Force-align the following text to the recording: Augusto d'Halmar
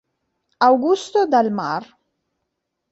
Augusto 0.69 1.21
d'Halmar 1.29 1.85